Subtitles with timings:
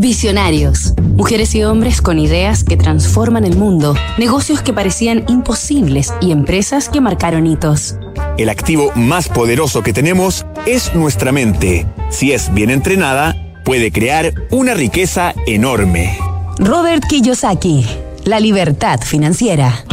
[0.00, 0.94] Visionarios.
[1.14, 6.88] Mujeres y hombres con ideas que transforman el mundo, negocios que parecían imposibles y empresas
[6.88, 7.96] que marcaron hitos.
[8.38, 11.86] El activo más poderoso que tenemos es nuestra mente.
[12.08, 16.16] Si es bien entrenada, puede crear una riqueza enorme.
[16.58, 17.84] Robert Kiyosaki,
[18.24, 19.84] La libertad financiera.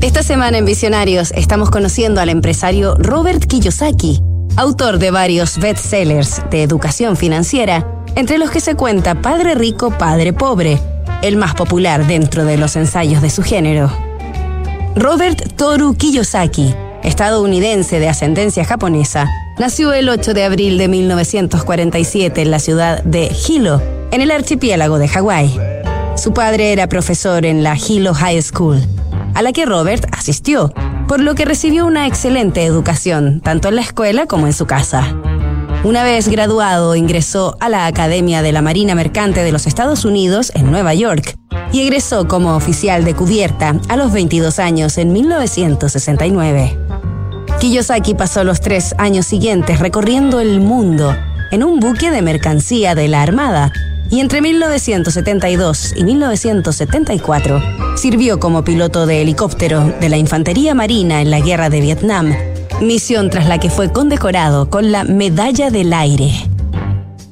[0.00, 4.22] Esta semana en Visionarios estamos conociendo al empresario Robert Kiyosaki,
[4.56, 10.32] autor de varios bestsellers de educación financiera, entre los que se cuenta Padre Rico, Padre
[10.32, 10.78] Pobre,
[11.22, 13.90] el más popular dentro de los ensayos de su género.
[14.94, 22.50] Robert Toru Kiyosaki, estadounidense de ascendencia japonesa, nació el 8 de abril de 1947 en
[22.50, 25.58] la ciudad de Hilo, en el archipiélago de Hawái.
[26.16, 28.82] Su padre era profesor en la Hilo High School,
[29.34, 30.74] a la que Robert asistió,
[31.06, 35.14] por lo que recibió una excelente educación, tanto en la escuela como en su casa.
[35.84, 40.52] Una vez graduado, ingresó a la Academia de la Marina Mercante de los Estados Unidos
[40.54, 41.36] en Nueva York
[41.72, 46.78] y egresó como oficial de cubierta a los 22 años en 1969.
[47.58, 51.16] Kiyosaki pasó los tres años siguientes recorriendo el mundo
[51.50, 53.72] en un buque de mercancía de la Armada
[54.12, 57.62] y entre 1972 y 1974
[57.96, 62.34] sirvió como piloto de helicóptero de la Infantería Marina en la Guerra de Vietnam,
[62.82, 66.30] misión tras la que fue condecorado con la Medalla del Aire.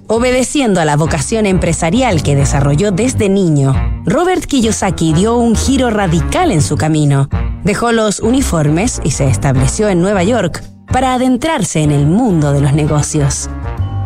[0.06, 3.74] Obedeciendo a la vocación empresarial que desarrolló desde niño,
[4.06, 7.28] Robert Kiyosaki dio un giro radical en su camino.
[7.62, 12.62] Dejó los uniformes y se estableció en Nueva York para adentrarse en el mundo de
[12.62, 13.50] los negocios.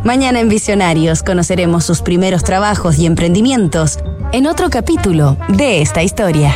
[0.05, 3.99] Mañana en Visionarios conoceremos sus primeros trabajos y emprendimientos
[4.33, 6.55] en otro capítulo de esta historia.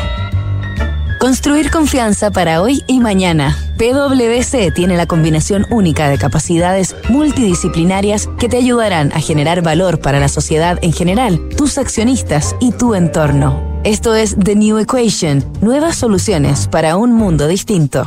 [1.19, 3.57] Construir confianza para hoy y mañana.
[3.79, 10.21] PwC tiene la combinación única de capacidades multidisciplinarias que te ayudarán a generar valor para
[10.21, 13.81] la sociedad en general, tus accionistas y tu entorno.
[13.83, 18.07] Esto es The New Equation, nuevas soluciones para un mundo distinto.